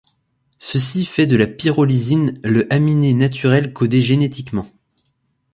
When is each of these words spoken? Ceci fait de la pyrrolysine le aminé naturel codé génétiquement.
Ceci 0.57 1.05
fait 1.05 1.27
de 1.27 1.37
la 1.37 1.45
pyrrolysine 1.45 2.39
le 2.43 2.65
aminé 2.73 3.13
naturel 3.13 3.71
codé 3.71 4.01
génétiquement. 4.01 4.65